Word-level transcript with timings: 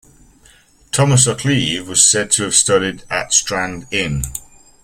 Thomas 0.91 1.27
Occleve 1.27 1.85
was 1.85 2.03
said 2.03 2.31
to 2.31 2.41
have 2.41 2.55
studied 2.55 3.03
at 3.11 3.33
Strand 3.33 3.85
Inn. 3.91 4.23